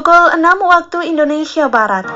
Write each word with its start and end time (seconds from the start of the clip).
Pukul 0.00 0.32
6 0.32 0.40
waktu 0.64 1.12
Indonesia 1.12 1.68
Barat. 1.68 2.08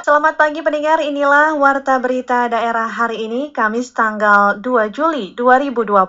Selamat 0.00 0.40
pagi 0.40 0.64
pendengar, 0.64 1.04
inilah 1.04 1.52
Warta 1.60 2.00
Berita 2.00 2.48
Daerah 2.48 2.88
hari 2.88 3.28
ini, 3.28 3.52
Kamis 3.52 3.92
tanggal 3.92 4.56
2 4.64 4.88
Juli 4.88 5.36
2020. 5.36 6.00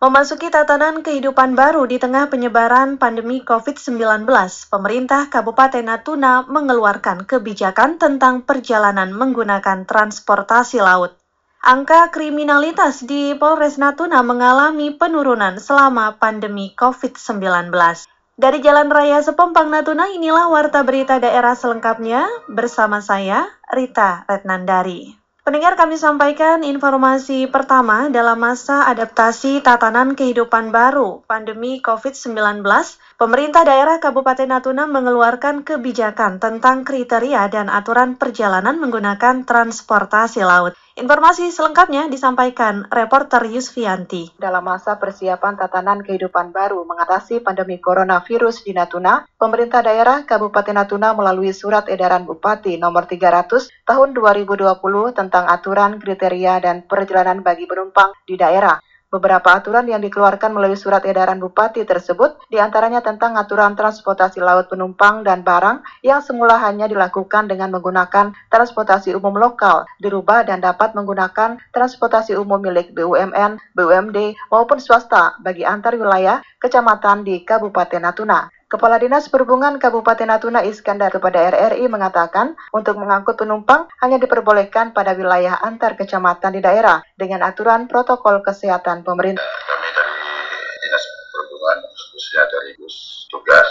Memasuki 0.00 0.48
tatanan 0.48 1.04
kehidupan 1.04 1.52
baru 1.52 1.84
di 1.84 2.00
tengah 2.00 2.32
penyebaran 2.32 2.96
pandemi 2.96 3.44
COVID-19, 3.44 4.24
pemerintah 4.72 5.28
Kabupaten 5.28 5.84
Natuna 5.84 6.48
mengeluarkan 6.48 7.28
kebijakan 7.28 8.00
tentang 8.00 8.48
perjalanan 8.48 9.12
menggunakan 9.12 9.84
transportasi 9.84 10.80
laut. 10.80 11.12
Angka 11.60 12.08
kriminalitas 12.08 13.04
di 13.04 13.36
Polres 13.36 13.76
Natuna 13.76 14.24
mengalami 14.24 14.88
penurunan 14.96 15.60
selama 15.60 16.16
pandemi 16.16 16.72
COVID-19. 16.72 18.13
Dari 18.34 18.58
Jalan 18.58 18.90
Raya 18.90 19.22
Sepompang 19.22 19.70
Natuna, 19.70 20.10
inilah 20.10 20.50
warta 20.50 20.82
berita 20.82 21.22
daerah 21.22 21.54
selengkapnya 21.54 22.26
bersama 22.50 22.98
saya, 22.98 23.46
Rita 23.70 24.26
Retnandari. 24.26 25.14
Pendengar 25.46 25.78
kami 25.78 25.94
sampaikan 25.94 26.66
informasi 26.66 27.46
pertama 27.46 28.10
dalam 28.10 28.34
masa 28.42 28.90
adaptasi 28.90 29.62
tatanan 29.62 30.18
kehidupan 30.18 30.74
baru 30.74 31.22
pandemi 31.30 31.78
COVID-19, 31.78 32.66
pemerintah 33.14 33.62
daerah 33.62 34.02
Kabupaten 34.02 34.50
Natuna 34.50 34.90
mengeluarkan 34.90 35.62
kebijakan 35.62 36.42
tentang 36.42 36.82
kriteria 36.82 37.46
dan 37.54 37.70
aturan 37.70 38.18
perjalanan 38.18 38.82
menggunakan 38.82 39.46
transportasi 39.46 40.42
laut. 40.42 40.74
Informasi 40.94 41.50
selengkapnya 41.50 42.06
disampaikan 42.06 42.86
reporter 42.86 43.42
Yusfianti. 43.50 44.30
Dalam 44.38 44.62
masa 44.62 44.94
persiapan 44.94 45.58
tatanan 45.58 46.06
kehidupan 46.06 46.54
baru 46.54 46.86
mengatasi 46.86 47.42
pandemi 47.42 47.82
coronavirus 47.82 48.62
di 48.62 48.78
Natuna, 48.78 49.26
pemerintah 49.34 49.82
daerah 49.82 50.22
Kabupaten 50.22 50.70
Natuna 50.70 51.10
melalui 51.10 51.50
surat 51.50 51.90
edaran 51.90 52.22
Bupati 52.22 52.78
nomor 52.78 53.10
300 53.10 53.82
tahun 53.82 54.14
2020 54.14 54.70
tentang 55.18 55.50
aturan, 55.50 55.98
kriteria, 55.98 56.62
dan 56.62 56.86
perjalanan 56.86 57.42
bagi 57.42 57.66
penumpang 57.66 58.14
di 58.22 58.38
daerah 58.38 58.78
Beberapa 59.14 59.54
aturan 59.54 59.86
yang 59.86 60.02
dikeluarkan 60.02 60.50
melalui 60.50 60.74
surat 60.74 61.06
edaran 61.06 61.38
bupati 61.38 61.86
tersebut 61.86 62.34
di 62.50 62.58
antaranya 62.58 62.98
tentang 62.98 63.38
aturan 63.38 63.78
transportasi 63.78 64.42
laut 64.42 64.66
penumpang 64.66 65.22
dan 65.22 65.46
barang 65.46 65.86
yang 66.02 66.18
semula 66.18 66.58
hanya 66.58 66.90
dilakukan 66.90 67.46
dengan 67.46 67.70
menggunakan 67.70 68.34
transportasi 68.50 69.14
umum 69.14 69.38
lokal, 69.38 69.86
dirubah 70.02 70.42
dan 70.50 70.58
dapat 70.58 70.98
menggunakan 70.98 71.62
transportasi 71.70 72.34
umum 72.34 72.58
milik 72.58 72.90
BUMN, 72.90 73.78
BUMD 73.78 74.34
maupun 74.50 74.82
swasta 74.82 75.38
bagi 75.38 75.62
antar 75.62 75.94
wilayah 75.94 76.42
kecamatan 76.58 77.22
di 77.22 77.46
Kabupaten 77.46 78.02
Natuna. 78.02 78.50
Kepala 78.74 78.98
Dinas 78.98 79.30
Perhubungan 79.30 79.78
Kabupaten 79.78 80.26
Natuna 80.26 80.66
Iskandar 80.66 81.06
kepada 81.14 81.38
RRI 81.46 81.86
mengatakan 81.86 82.58
untuk 82.74 82.98
mengangkut 82.98 83.38
penumpang 83.38 83.86
hanya 84.02 84.18
diperbolehkan 84.18 84.90
pada 84.90 85.14
wilayah 85.14 85.62
antar 85.62 85.94
kecamatan 85.94 86.58
di 86.58 86.58
daerah 86.58 86.98
dengan 87.14 87.46
aturan 87.46 87.86
protokol 87.86 88.42
kesehatan 88.42 89.06
pemerintah. 89.06 89.46
Kami 89.46 89.88
dari 89.94 90.74
Dinas 90.82 91.04
Perhubungan 91.06 91.86
khususnya 91.86 92.50
dari 92.50 92.74
bus 92.74 93.30
tugas 93.30 93.70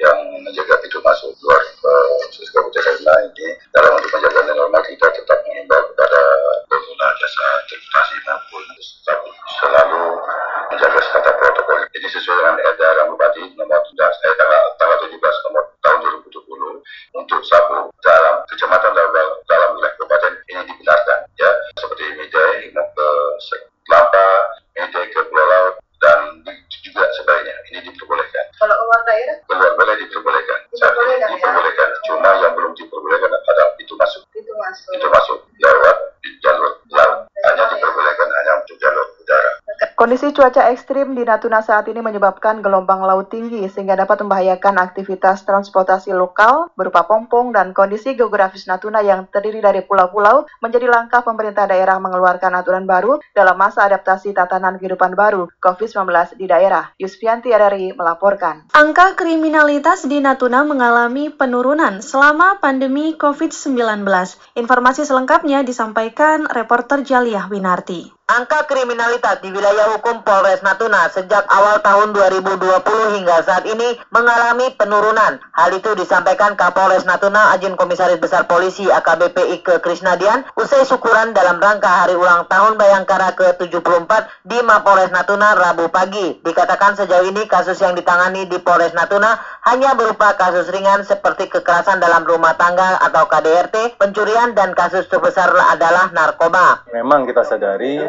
yang 0.00 0.16
menjaga 0.40 0.80
pintu 0.80 1.04
masuk 1.04 1.36
luar 1.44 1.60
ke 1.60 1.92
Kabupaten 2.48 2.80
Natuna 2.96 3.14
ini 3.28 3.48
dalam 3.76 3.92
untuk 3.92 4.08
menjaga 4.08 4.40
normal 4.56 4.82
kita 4.88 5.06
tetap 5.20 5.38
mengimbau 5.44 5.84
kepada 5.92 6.20
pengguna 6.64 7.06
jasa 7.20 7.44
transportasi 7.68 8.16
maupun 8.24 8.62
selalu 9.60 10.02
menjaga 10.70 11.00
standar 11.04 11.34
protokol. 11.36 11.84
Ini 11.92 12.08
sesuai 12.08 12.36
dengan 12.40 12.56
edaran 12.62 13.06
Bupati 13.12 13.42
nomor 13.58 13.82
17 13.90 14.00
eh, 14.00 14.34
tanggal, 14.38 14.62
tanggal 14.78 14.98
17 15.04 15.44
nomor 15.50 15.62
tahun 15.82 15.98
2020 16.30 17.18
untuk 17.18 17.40
sapu 17.44 17.90
dalam 18.00 18.34
kecamatan 18.48 18.90
dalam, 18.94 19.28
dalam 19.50 19.68
wilayah 19.76 19.94
kabupaten 19.98 20.32
ini 20.48 20.62
dibenarkan 20.70 21.18
ya 21.36 21.50
seperti 21.76 22.04
Midai 22.16 22.70
mau 22.72 22.86
ke 22.94 23.08
Kelapa, 23.90 24.26
Midai 24.78 25.04
ke 25.10 25.20
Pulau 25.26 25.46
Laut 25.50 25.74
dan 26.00 26.18
juga 26.80 27.04
sebaliknya 27.18 27.56
ini 27.68 27.78
diperbolehkan. 27.90 28.44
Kalau 28.56 28.72
keluar 28.72 29.00
daerah? 29.04 29.36
Keluar 29.44 29.72
boleh 29.76 29.94
diperbolehkan. 30.00 30.58
Diperbolehkan, 30.72 31.28
ya? 31.28 31.36
diperbolehkan. 31.36 31.88
Cuma 32.08 32.30
yang 32.40 32.52
belum 32.56 32.72
diperbolehkan 32.72 33.30
adalah 33.34 33.68
itu 33.76 33.94
masuk. 33.98 34.22
Itu 34.32 34.52
masuk. 34.56 34.88
Itu 34.96 35.06
masuk 35.12 35.38
lewat 35.60 35.96
jalur 36.40 36.72
laut. 36.88 37.18
Hanya 37.44 37.64
diperbolehkan 37.68 38.28
hanya 38.32 38.52
untuk 38.64 38.76
jalur 38.80 39.06
udara. 39.20 39.52
Kondisi 40.10 40.34
cuaca 40.34 40.74
ekstrim 40.74 41.14
di 41.14 41.22
Natuna 41.22 41.62
saat 41.62 41.86
ini 41.86 42.02
menyebabkan 42.02 42.66
gelombang 42.66 42.98
laut 42.98 43.30
tinggi 43.30 43.62
sehingga 43.70 43.94
dapat 43.94 44.26
membahayakan 44.26 44.82
aktivitas 44.82 45.46
transportasi 45.46 46.10
lokal 46.10 46.66
berupa 46.74 47.06
pompong 47.06 47.54
dan 47.54 47.70
kondisi 47.70 48.18
geografis 48.18 48.66
Natuna 48.66 49.06
yang 49.06 49.30
terdiri 49.30 49.62
dari 49.62 49.86
pulau-pulau 49.86 50.50
menjadi 50.58 50.90
langkah 50.90 51.22
pemerintah 51.22 51.70
daerah 51.70 52.02
mengeluarkan 52.02 52.58
aturan 52.58 52.90
baru 52.90 53.22
dalam 53.38 53.54
masa 53.54 53.86
adaptasi 53.86 54.34
tatanan 54.34 54.82
kehidupan 54.82 55.14
baru 55.14 55.46
COVID-19 55.62 56.42
di 56.42 56.50
daerah. 56.50 56.90
Yusfianti 56.98 57.54
RRI 57.54 57.94
melaporkan. 57.94 58.66
Angka 58.74 59.14
kriminalitas 59.14 60.10
di 60.10 60.18
Natuna 60.18 60.66
mengalami 60.66 61.30
penurunan 61.30 62.02
selama 62.02 62.58
pandemi 62.58 63.14
COVID-19. 63.14 63.78
Informasi 64.58 65.06
selengkapnya 65.06 65.62
disampaikan 65.62 66.50
reporter 66.50 67.06
Jaliah 67.06 67.46
Winarti. 67.46 68.19
Angka 68.30 68.62
kriminalitas 68.70 69.42
di 69.42 69.50
wilayah 69.50 69.90
hukum 69.90 70.22
Polres 70.22 70.62
Natuna 70.62 71.10
sejak 71.10 71.50
awal 71.50 71.82
tahun 71.82 72.14
2020 72.14 72.62
hingga 73.18 73.42
saat 73.42 73.66
ini 73.66 73.98
mengalami 74.14 74.70
penurunan. 74.78 75.42
Hal 75.50 75.74
itu 75.74 75.98
disampaikan 75.98 76.54
Kapolres 76.54 77.02
Natuna 77.02 77.50
Ajin 77.50 77.74
Komisaris 77.74 78.22
Besar 78.22 78.46
Polisi 78.46 78.86
AKBP 78.86 79.34
Ike 79.58 79.82
Krisnadian 79.82 80.46
usai 80.54 80.86
syukuran 80.86 81.34
dalam 81.34 81.58
rangka 81.58 81.90
hari 81.90 82.14
ulang 82.14 82.46
tahun 82.46 82.78
Bayangkara 82.78 83.34
ke-74 83.34 84.46
di 84.46 84.62
Mapolres 84.62 85.10
Natuna 85.10 85.58
Rabu 85.58 85.90
pagi. 85.90 86.38
Dikatakan 86.46 87.02
sejauh 87.02 87.26
ini 87.26 87.50
kasus 87.50 87.82
yang 87.82 87.98
ditangani 87.98 88.46
di 88.46 88.62
Polres 88.62 88.94
Natuna 88.94 89.42
hanya 89.60 89.92
berupa 89.92 90.32
kasus 90.40 90.72
ringan 90.72 91.04
seperti 91.04 91.52
kekerasan 91.52 92.00
dalam 92.00 92.24
rumah 92.24 92.56
tangga 92.56 92.96
atau 93.04 93.28
KDRT, 93.28 94.00
pencurian 94.00 94.56
dan 94.56 94.72
kasus 94.72 95.04
terbesar 95.12 95.52
adalah 95.52 96.08
narkoba. 96.16 96.88
Memang 96.96 97.28
kita 97.28 97.44
sadari 97.44 98.00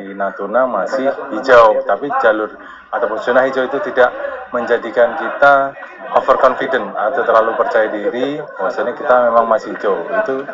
di 0.00 0.16
Natuna 0.16 0.64
masih 0.64 1.12
hijau, 1.36 1.84
tapi 1.84 2.08
jalur 2.24 2.56
ataupun 2.88 3.18
zona 3.20 3.44
hijau 3.44 3.68
itu 3.68 3.78
tidak 3.92 4.08
menjadikan 4.48 5.12
kita 5.20 5.76
overconfident 6.16 6.94
atau 6.96 7.22
terlalu 7.26 7.52
percaya 7.58 7.88
diri 7.92 8.40
bahwasanya 8.56 8.92
kita 8.96 9.14
memang 9.28 9.44
masih 9.50 9.76
hijau. 9.76 9.96
Itu 10.24 10.46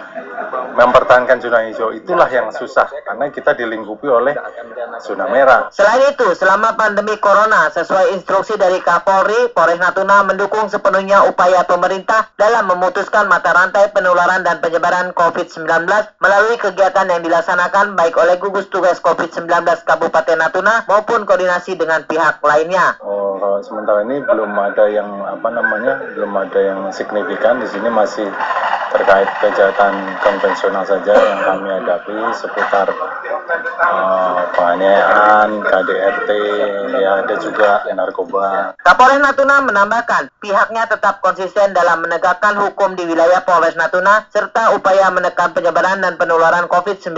mempertahankan 0.75 1.38
zona 1.38 1.70
hijau 1.70 1.94
itulah 1.94 2.26
yang 2.26 2.50
susah 2.50 2.91
karena 3.06 3.31
kita 3.31 3.54
dilingkupi 3.54 4.10
oleh 4.10 4.34
zona 5.03 5.31
merah. 5.31 5.70
Selain 5.70 6.10
itu, 6.10 6.26
selama 6.34 6.75
pandemi 6.75 7.14
corona, 7.22 7.70
sesuai 7.70 8.14
instruksi 8.19 8.59
dari 8.59 8.82
Kapolri, 8.82 9.50
Polres 9.54 9.78
Natuna 9.78 10.26
mendukung 10.26 10.66
sepenuhnya 10.66 11.26
upaya 11.26 11.62
pemerintah 11.62 12.31
dalam 12.34 12.66
memutuskan 12.70 13.31
mata 13.31 13.54
rantai 13.54 13.91
penularan 13.94 14.43
dan 14.43 14.59
penyebaran 14.59 15.14
COVID-19 15.14 15.66
melalui 16.19 16.56
kegiatan 16.59 17.06
yang 17.06 17.22
dilaksanakan 17.22 17.94
baik 17.94 18.14
oleh 18.19 18.38
gugus 18.38 18.66
tugas 18.70 18.98
COVID-19 18.98 19.47
Kabupaten 19.87 20.38
Natuna 20.38 20.82
maupun 20.91 21.22
koordinasi 21.26 21.78
dengan 21.78 22.03
pihak 22.06 22.43
lainnya. 22.43 22.98
Oh, 23.03 23.33
kalau 23.44 23.60
sementara 23.60 24.00
ini 24.09 24.25
belum 24.25 24.56
ada 24.56 24.88
yang 24.88 25.21
apa 25.21 25.53
namanya, 25.53 26.00
belum 26.16 26.32
ada 26.32 26.60
yang 26.65 26.81
signifikan. 26.88 27.60
Di 27.60 27.69
sini 27.69 27.93
masih 27.93 28.25
terkait 28.92 29.28
kejahatan 29.40 29.94
konvensional 30.20 30.84
saja 30.84 31.14
yang 31.14 31.40
kami 31.46 31.68
hadapi 31.70 32.16
seputar 32.36 32.88
uh, 32.90 34.44
penganiayaan, 34.54 35.62
KDRT, 35.64 36.31
ya 36.98 37.10
ada 37.25 37.34
juga 37.40 37.84
narkoba. 37.94 38.75
Kapolres 38.81 39.22
Natuna 39.22 39.64
menambahkan 39.64 40.28
pihaknya 40.42 40.84
tetap 40.90 41.25
konsisten 41.25 41.72
dalam 41.72 42.04
menegakkan 42.04 42.58
hukum 42.58 42.98
di 42.98 43.06
wilayah 43.08 43.40
Polres 43.46 43.78
Natuna 43.78 44.28
serta 44.28 44.75
upaya 44.76 45.08
menekan 45.08 45.56
penyebaran 45.56 46.02
dan 46.02 46.19
penularan 46.20 46.66
COVID-19 46.69 47.14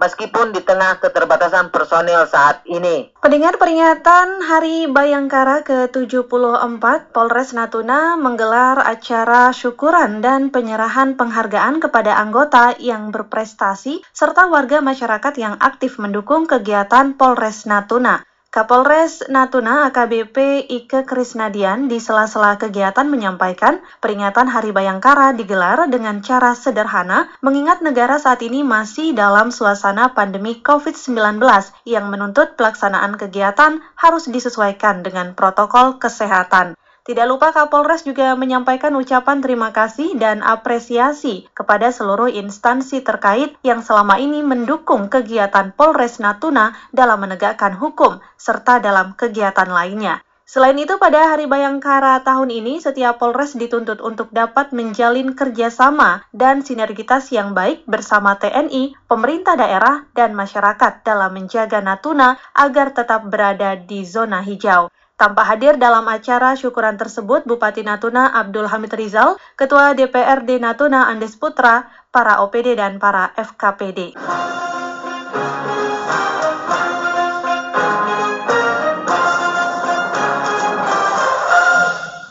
meskipun 0.00 0.52
di 0.54 0.60
tengah 0.64 1.02
keterbatasan 1.02 1.74
personil 1.74 2.24
saat 2.30 2.62
ini. 2.64 3.12
Pendengar 3.20 3.60
peringatan 3.60 4.40
Hari 4.46 4.88
Bayangkara 4.88 5.62
ke-74, 5.66 7.12
Polres 7.12 7.52
Natuna 7.52 8.16
menggelar 8.16 8.80
acara 8.80 9.52
syukuran 9.52 10.24
dan 10.24 10.48
penyerahan 10.48 11.09
penghargaan 11.14 11.78
kepada 11.78 12.18
anggota 12.18 12.76
yang 12.78 13.14
berprestasi 13.14 14.02
serta 14.10 14.50
warga 14.50 14.82
masyarakat 14.84 15.34
yang 15.38 15.54
aktif 15.62 15.96
mendukung 15.96 16.44
kegiatan 16.44 17.14
Polres 17.14 17.64
Natuna. 17.64 18.26
Kapolres 18.50 19.22
Natuna 19.30 19.86
AKBP 19.94 20.66
Ike 20.66 21.06
Krisnadian 21.06 21.86
di 21.86 22.02
sela-sela 22.02 22.58
kegiatan 22.58 23.06
menyampaikan 23.06 23.78
peringatan 24.02 24.50
Hari 24.50 24.74
Bayangkara 24.74 25.30
digelar 25.38 25.86
dengan 25.86 26.18
cara 26.18 26.58
sederhana 26.58 27.30
mengingat 27.46 27.78
negara 27.78 28.18
saat 28.18 28.42
ini 28.42 28.66
masih 28.66 29.14
dalam 29.14 29.54
suasana 29.54 30.18
pandemi 30.18 30.58
COVID-19 30.66 31.38
yang 31.86 32.10
menuntut 32.10 32.58
pelaksanaan 32.58 33.14
kegiatan 33.14 33.86
harus 33.94 34.26
disesuaikan 34.26 35.06
dengan 35.06 35.38
protokol 35.38 36.02
kesehatan. 36.02 36.74
Tidak 37.00 37.24
lupa 37.24 37.48
Kapolres 37.48 38.04
juga 38.04 38.36
menyampaikan 38.36 38.92
ucapan 38.92 39.40
terima 39.40 39.72
kasih 39.72 40.20
dan 40.20 40.44
apresiasi 40.44 41.48
kepada 41.56 41.88
seluruh 41.88 42.28
instansi 42.28 43.00
terkait 43.00 43.56
yang 43.64 43.80
selama 43.80 44.20
ini 44.20 44.44
mendukung 44.44 45.08
kegiatan 45.08 45.72
Polres 45.72 46.20
Natuna 46.20 46.76
dalam 46.92 47.24
menegakkan 47.24 47.72
hukum 47.72 48.20
serta 48.36 48.84
dalam 48.84 49.16
kegiatan 49.16 49.72
lainnya. 49.72 50.20
Selain 50.50 50.74
itu, 50.76 50.98
pada 50.98 51.30
Hari 51.30 51.46
Bayangkara 51.46 52.26
tahun 52.26 52.50
ini, 52.50 52.82
setiap 52.82 53.22
Polres 53.22 53.54
dituntut 53.54 54.02
untuk 54.02 54.34
dapat 54.34 54.74
menjalin 54.74 55.38
kerjasama 55.38 56.26
dan 56.34 56.66
sinergitas 56.66 57.30
yang 57.30 57.54
baik 57.54 57.86
bersama 57.86 58.34
TNI, 58.34 58.98
pemerintah 59.06 59.54
daerah, 59.54 60.10
dan 60.10 60.34
masyarakat 60.34 61.06
dalam 61.06 61.38
menjaga 61.38 61.78
Natuna 61.78 62.34
agar 62.50 62.90
tetap 62.90 63.30
berada 63.30 63.78
di 63.78 64.02
zona 64.02 64.42
hijau. 64.42 64.90
Tanpa 65.20 65.44
hadir 65.44 65.76
dalam 65.76 66.08
acara 66.08 66.56
syukuran 66.56 66.96
tersebut, 66.96 67.44
Bupati 67.44 67.84
Natuna 67.84 68.32
Abdul 68.32 68.64
Hamid 68.64 68.96
Rizal, 68.96 69.36
Ketua 69.52 69.92
DPRD 69.92 70.56
Natuna 70.56 71.12
Andes 71.12 71.36
Putra, 71.36 71.92
para 72.08 72.40
OPD 72.40 72.72
dan 72.72 72.96
para 72.96 73.28
FKPD. 73.36 74.16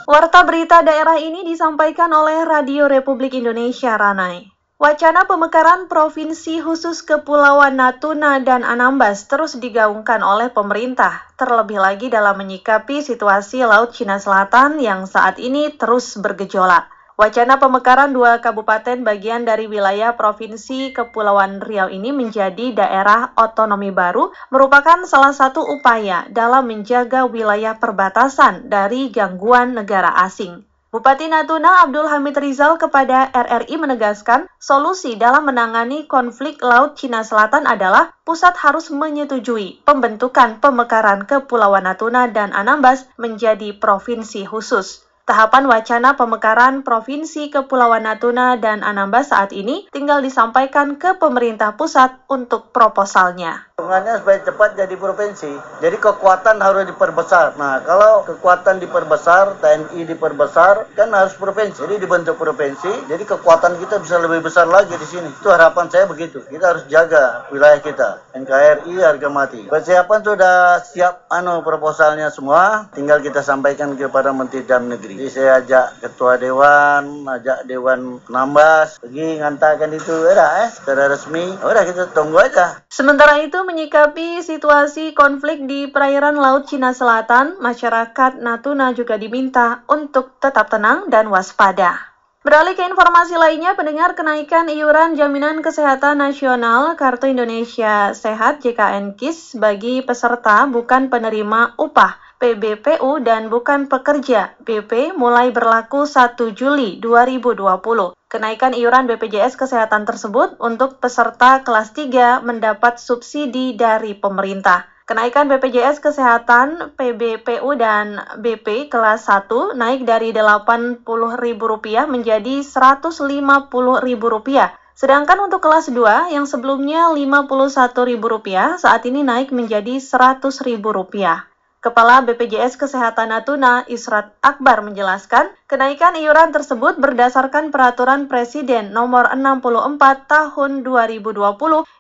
Warta 0.10 0.42
berita 0.42 0.82
daerah 0.82 1.22
ini 1.22 1.46
disampaikan 1.46 2.10
oleh 2.10 2.42
Radio 2.42 2.90
Republik 2.90 3.38
Indonesia 3.38 3.94
Ranai. 3.94 4.59
Wacana 4.80 5.28
pemekaran 5.28 5.92
provinsi 5.92 6.64
khusus 6.64 7.04
Kepulauan 7.04 7.76
Natuna 7.76 8.40
dan 8.40 8.64
Anambas 8.64 9.28
terus 9.28 9.60
digaungkan 9.60 10.24
oleh 10.24 10.48
pemerintah, 10.48 11.28
terlebih 11.36 11.84
lagi 11.84 12.08
dalam 12.08 12.40
menyikapi 12.40 13.04
situasi 13.04 13.68
Laut 13.68 13.92
Cina 13.92 14.24
Selatan 14.24 14.80
yang 14.80 15.04
saat 15.04 15.36
ini 15.36 15.68
terus 15.76 16.16
bergejolak. 16.16 16.88
Wacana 17.20 17.60
pemekaran 17.60 18.16
dua 18.16 18.40
kabupaten 18.40 19.04
bagian 19.04 19.44
dari 19.44 19.68
wilayah 19.68 20.16
Provinsi 20.16 20.96
Kepulauan 20.96 21.60
Riau 21.60 21.92
ini 21.92 22.16
menjadi 22.16 22.72
daerah 22.72 23.36
otonomi 23.36 23.92
baru 23.92 24.32
merupakan 24.48 25.04
salah 25.04 25.36
satu 25.36 25.60
upaya 25.60 26.24
dalam 26.32 26.72
menjaga 26.72 27.28
wilayah 27.28 27.76
perbatasan 27.76 28.72
dari 28.72 29.12
gangguan 29.12 29.76
negara 29.76 30.16
asing. 30.24 30.69
Bupati 30.90 31.30
Natuna 31.30 31.86
Abdul 31.86 32.10
Hamid 32.10 32.34
Rizal 32.42 32.82
kepada 32.82 33.30
RRI 33.30 33.78
menegaskan 33.78 34.50
solusi 34.58 35.22
dalam 35.22 35.46
menangani 35.46 36.10
konflik 36.10 36.58
Laut 36.66 36.98
Cina 36.98 37.22
Selatan 37.22 37.70
adalah 37.70 38.18
pusat 38.26 38.58
harus 38.58 38.90
menyetujui 38.90 39.86
pembentukan 39.86 40.58
pemekaran 40.58 41.30
Kepulauan 41.30 41.86
Natuna 41.86 42.26
dan 42.34 42.58
Anambas 42.58 43.06
menjadi 43.22 43.78
provinsi 43.78 44.50
khusus. 44.50 45.06
Tahapan 45.30 45.70
wacana 45.70 46.18
pemekaran 46.18 46.82
Provinsi 46.82 47.54
Kepulauan 47.54 48.10
Natuna 48.10 48.58
dan 48.58 48.82
Anambas 48.82 49.30
saat 49.30 49.54
ini 49.54 49.86
tinggal 49.94 50.26
disampaikan 50.26 50.98
ke 50.98 51.22
pemerintah 51.22 51.78
pusat 51.78 52.18
untuk 52.26 52.74
proposalnya. 52.74 53.70
Hitungannya 53.78 54.26
supaya 54.26 54.42
cepat 54.42 54.70
jadi 54.74 54.96
provinsi. 54.98 55.54
Jadi 55.86 55.98
kekuatan 56.02 56.58
harus 56.58 56.90
diperbesar. 56.90 57.62
Nah, 57.62 57.78
kalau 57.86 58.26
kekuatan 58.26 58.82
diperbesar, 58.82 59.62
TNI 59.62 60.10
diperbesar, 60.10 60.98
kan 60.98 61.14
harus 61.14 61.38
provinsi. 61.38 61.78
Jadi 61.78 62.02
dibentuk 62.02 62.42
provinsi, 62.42 63.06
jadi 63.06 63.22
kekuatan 63.22 63.78
kita 63.80 64.02
bisa 64.02 64.18
lebih 64.18 64.42
besar 64.42 64.66
lagi 64.66 64.98
di 64.98 65.08
sini. 65.08 65.30
Itu 65.30 65.54
harapan 65.54 65.94
saya 65.94 66.10
begitu. 66.10 66.42
Kita 66.42 66.74
harus 66.74 66.90
jaga 66.90 67.46
wilayah 67.54 67.80
kita. 67.80 68.10
NKRI 68.34 68.98
harga 68.98 69.30
mati. 69.30 69.62
Persiapan 69.70 70.20
sudah 70.26 70.82
siap 70.84 71.30
anu 71.30 71.62
proposalnya 71.62 72.34
semua, 72.34 72.90
tinggal 72.98 73.22
kita 73.22 73.46
sampaikan 73.46 73.94
kepada 73.94 74.34
Menteri 74.34 74.66
Dalam 74.66 74.90
Negeri. 74.90 75.19
Jadi 75.20 75.36
saya 75.36 75.60
ajak 75.60 76.00
Ketua 76.00 76.40
Dewan, 76.40 77.28
ajak 77.28 77.68
Dewan 77.68 78.24
Nambas, 78.32 79.04
pergi 79.04 79.44
ngantarkan 79.44 79.92
itu, 79.92 80.16
udah 80.16 80.64
eh, 80.64 80.72
secara 80.72 81.12
resmi. 81.12 81.44
Udah 81.60 81.84
kita 81.84 82.16
tunggu 82.16 82.40
aja. 82.40 82.80
Sementara 82.88 83.36
itu 83.44 83.60
menyikapi 83.60 84.40
situasi 84.40 85.12
konflik 85.12 85.68
di 85.68 85.92
perairan 85.92 86.40
Laut 86.40 86.72
Cina 86.72 86.96
Selatan, 86.96 87.60
masyarakat 87.60 88.40
Natuna 88.40 88.96
juga 88.96 89.20
diminta 89.20 89.84
untuk 89.92 90.40
tetap 90.40 90.72
tenang 90.72 91.12
dan 91.12 91.28
waspada. 91.28 92.00
Beralih 92.40 92.80
ke 92.80 92.88
informasi 92.88 93.36
lainnya, 93.36 93.76
pendengar 93.76 94.16
kenaikan 94.16 94.72
iuran 94.72 95.20
jaminan 95.20 95.60
kesehatan 95.60 96.24
nasional 96.24 96.96
Kartu 96.96 97.28
Indonesia 97.28 98.16
Sehat 98.16 98.64
JKN 98.64 99.20
KIS 99.20 99.60
bagi 99.60 100.00
peserta 100.00 100.64
bukan 100.64 101.12
penerima 101.12 101.76
upah 101.76 102.29
PBPU 102.40 103.20
dan 103.20 103.52
bukan 103.52 103.92
pekerja 103.92 104.56
BP 104.64 105.12
mulai 105.12 105.52
berlaku 105.52 106.08
1 106.08 106.40
Juli 106.56 106.96
2020. 107.04 108.16
Kenaikan 108.32 108.72
iuran 108.72 109.12
BPJS 109.12 109.60
Kesehatan 109.60 110.08
tersebut 110.08 110.56
untuk 110.64 111.04
peserta 111.04 111.68
kelas 111.68 111.92
3 111.92 112.40
mendapat 112.40 112.96
subsidi 112.96 113.76
dari 113.76 114.16
pemerintah. 114.16 114.88
Kenaikan 115.04 115.52
BPJS 115.52 116.00
Kesehatan, 116.00 116.96
PBPU 116.96 117.76
dan 117.76 118.24
BP 118.40 118.88
kelas 118.88 119.28
1 119.28 119.76
naik 119.76 120.08
dari 120.08 120.32
Rp80.000 120.32 122.08
menjadi 122.08 122.56
Rp150.000. 122.64 124.48
Sedangkan 124.96 125.38
untuk 125.44 125.60
kelas 125.60 125.92
2 125.92 126.32
yang 126.32 126.48
sebelumnya 126.48 127.12
Rp51.000 127.12 128.80
saat 128.80 129.04
ini 129.04 129.28
naik 129.28 129.52
menjadi 129.52 130.00
Rp100.000. 130.00 131.50
Kepala 131.80 132.20
BPJS 132.28 132.76
Kesehatan 132.76 133.32
Natuna, 133.32 133.88
Israt 133.88 134.36
Akbar 134.44 134.84
menjelaskan, 134.84 135.48
kenaikan 135.64 136.12
iuran 136.20 136.52
tersebut 136.52 137.00
berdasarkan 137.00 137.72
peraturan 137.72 138.28
Presiden 138.28 138.92
nomor 138.92 139.32
64 139.32 140.28
tahun 140.28 140.84
2020 140.84 141.40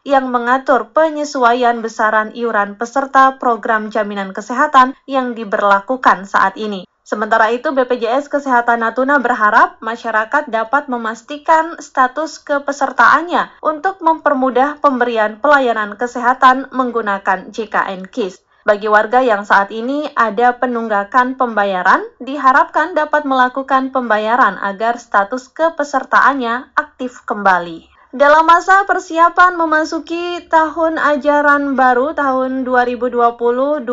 yang 0.04 0.28
mengatur 0.28 0.92
penyesuaian 0.92 1.80
besaran 1.80 2.36
iuran 2.36 2.76
peserta 2.76 3.40
program 3.40 3.88
jaminan 3.88 4.36
kesehatan 4.36 5.00
yang 5.08 5.32
diberlakukan 5.32 6.28
saat 6.28 6.60
ini. 6.60 6.84
Sementara 7.08 7.48
itu, 7.48 7.72
BPJS 7.72 8.28
Kesehatan 8.28 8.84
Natuna 8.84 9.24
berharap 9.24 9.80
masyarakat 9.80 10.52
dapat 10.52 10.92
memastikan 10.92 11.80
status 11.80 12.44
kepesertaannya 12.44 13.64
untuk 13.64 14.04
mempermudah 14.04 14.84
pemberian 14.84 15.40
pelayanan 15.40 15.96
kesehatan 15.96 16.68
menggunakan 16.76 17.48
JKN 17.56 18.12
KIS. 18.12 18.49
Bagi 18.70 18.86
warga 18.86 19.18
yang 19.26 19.50
saat 19.50 19.74
ini 19.74 20.06
ada 20.14 20.54
penunggakan 20.62 21.42
pembayaran, 21.42 22.06
diharapkan 22.22 22.94
dapat 22.94 23.26
melakukan 23.26 23.90
pembayaran 23.90 24.62
agar 24.62 25.02
status 25.02 25.50
kepesertaannya 25.50 26.78
aktif 26.78 27.26
kembali. 27.26 27.90
Dalam 28.14 28.46
masa 28.46 28.86
persiapan 28.86 29.58
memasuki 29.58 30.46
tahun 30.54 31.02
ajaran 31.02 31.74
baru 31.74 32.14
tahun 32.14 32.62
2020-2021, 32.62 33.90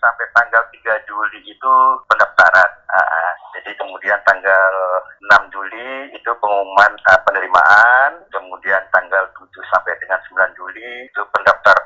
sampai 0.03 0.27
tanggal 0.35 0.63
3 0.75 1.07
Juli 1.07 1.39
itu 1.47 1.75
pendaftaran. 2.11 2.71
Uh, 2.91 3.31
jadi 3.55 3.71
kemudian 3.79 4.19
tanggal 4.27 4.75
6 5.23 5.55
Juli 5.55 6.11
itu 6.11 6.31
pengumuman 6.43 6.91
uh, 7.09 7.21
penerimaan, 7.23 8.19
kemudian 8.35 8.83
tanggal 8.91 9.23
7 9.39 9.47
sampai 9.71 9.95
dengan 10.03 10.19
9 10.35 10.59
Juli 10.59 11.07
itu 11.07 11.23
pendaftar 11.31 11.79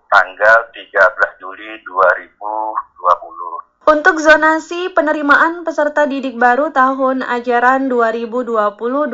tanggal 0.09 0.57
13 0.73 1.39
Juli 1.39 1.69
2020. 1.85 3.77
Untuk 3.87 4.06
Untuk 4.17 4.33
zonasi 4.33 4.89
penerimaan 4.97 5.61
peserta 5.61 6.09
didik 6.09 6.41
baru 6.41 6.73
tahun 6.73 7.21
ajaran 7.21 7.85
2020-2021 7.85 9.13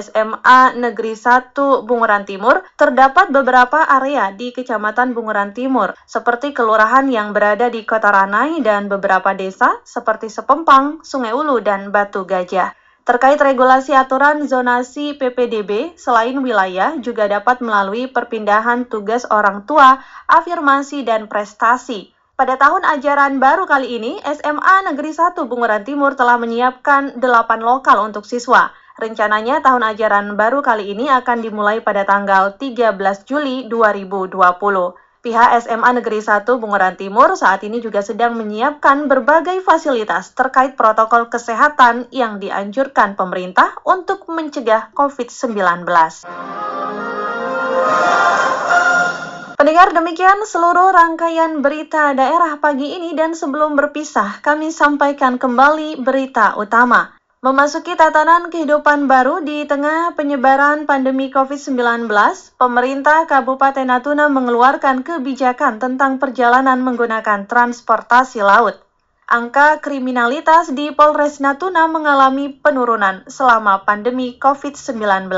SMA 0.00 0.60
Negeri 0.72 1.12
1 1.12 1.52
Bunguran 1.84 2.24
Timur, 2.24 2.64
terdapat 2.80 3.28
beberapa 3.28 3.84
area 3.84 4.32
di 4.32 4.48
Kecamatan 4.48 5.12
Bunguran 5.12 5.52
Timur, 5.52 5.92
seperti 6.08 6.56
kelurahan 6.56 7.04
yang 7.12 7.36
berada 7.36 7.68
di 7.68 7.84
Kota 7.84 8.08
Ranai 8.08 8.64
dan 8.64 8.88
beberapa 8.88 9.36
desa 9.36 9.76
seperti 9.84 10.32
Sepempang, 10.32 11.04
Sungai 11.04 11.36
Ulu, 11.36 11.60
dan 11.60 11.92
Batu 11.92 12.24
Gajah. 12.24 12.72
Terkait 13.04 13.36
regulasi 13.36 13.92
aturan 13.92 14.48
zonasi 14.48 15.20
PPDB, 15.20 16.00
selain 16.00 16.40
wilayah 16.40 16.96
juga 16.96 17.28
dapat 17.28 17.60
melalui 17.60 18.08
perpindahan 18.08 18.88
tugas 18.88 19.28
orang 19.28 19.68
tua, 19.68 20.00
afirmasi, 20.24 21.04
dan 21.04 21.28
prestasi. 21.28 22.16
Pada 22.38 22.54
tahun 22.54 22.86
ajaran 22.86 23.42
baru 23.42 23.66
kali 23.66 23.98
ini, 23.98 24.22
SMA 24.22 24.86
Negeri 24.86 25.10
1 25.10 25.34
Bunguran 25.50 25.82
Timur 25.82 26.14
telah 26.14 26.38
menyiapkan 26.38 27.18
8 27.18 27.26
lokal 27.58 27.98
untuk 27.98 28.22
siswa. 28.22 28.70
Rencananya 28.94 29.58
tahun 29.58 29.82
ajaran 29.82 30.38
baru 30.38 30.62
kali 30.62 30.94
ini 30.94 31.10
akan 31.10 31.42
dimulai 31.42 31.82
pada 31.82 32.06
tanggal 32.06 32.54
13 32.54 32.94
Juli 33.26 33.66
2020. 33.66 34.38
Pihak 35.18 35.50
SMA 35.66 35.90
Negeri 35.98 36.22
1 36.22 36.46
Bunguran 36.62 36.94
Timur 36.94 37.34
saat 37.34 37.66
ini 37.66 37.82
juga 37.82 38.06
sedang 38.06 38.38
menyiapkan 38.38 39.10
berbagai 39.10 39.58
fasilitas 39.66 40.30
terkait 40.30 40.78
protokol 40.78 41.26
kesehatan 41.26 42.06
yang 42.14 42.38
dianjurkan 42.38 43.18
pemerintah 43.18 43.74
untuk 43.82 44.30
mencegah 44.30 44.94
COVID-19. 44.94 45.58
Pendengar 49.68 49.92
demikian 49.92 50.48
seluruh 50.48 50.96
rangkaian 50.96 51.60
berita 51.60 52.16
daerah 52.16 52.56
pagi 52.56 52.88
ini 52.88 53.12
dan 53.12 53.36
sebelum 53.36 53.76
berpisah 53.76 54.40
kami 54.40 54.72
sampaikan 54.72 55.36
kembali 55.36 56.00
berita 56.00 56.56
utama. 56.56 57.12
Memasuki 57.44 57.92
tatanan 57.92 58.48
kehidupan 58.48 59.04
baru 59.04 59.44
di 59.44 59.68
tengah 59.68 60.16
penyebaran 60.16 60.88
pandemi 60.88 61.28
COVID-19, 61.28 62.08
pemerintah 62.56 63.28
Kabupaten 63.28 63.84
Natuna 63.84 64.32
mengeluarkan 64.32 65.04
kebijakan 65.04 65.76
tentang 65.76 66.16
perjalanan 66.16 66.80
menggunakan 66.80 67.44
transportasi 67.44 68.40
laut. 68.40 68.80
Angka 69.28 69.84
kriminalitas 69.84 70.72
di 70.72 70.96
Polres 70.96 71.44
Natuna 71.44 71.84
mengalami 71.92 72.56
penurunan 72.56 73.20
selama 73.28 73.84
pandemi 73.84 74.32
COVID-19. 74.40 75.28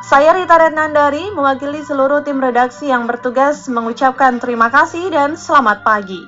Saya 0.00 0.32
Rita 0.32 0.56
Retnandari, 0.56 1.28
mewakili 1.28 1.84
seluruh 1.84 2.24
tim 2.24 2.40
redaksi 2.40 2.88
yang 2.88 3.04
bertugas 3.04 3.68
mengucapkan 3.68 4.40
terima 4.40 4.72
kasih 4.72 5.12
dan 5.12 5.36
selamat 5.36 5.84
pagi. 5.84 6.24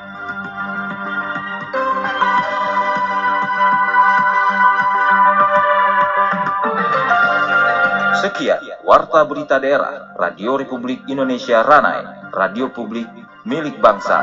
Sekian 8.20 8.60
Warta 8.84 9.24
Berita 9.24 9.56
Daerah 9.56 10.12
Radio 10.20 10.60
Republik 10.60 11.08
Indonesia 11.08 11.64
Ranai, 11.64 12.28
radio 12.28 12.68
publik 12.68 13.08
milik 13.48 13.80
bangsa. 13.80 14.20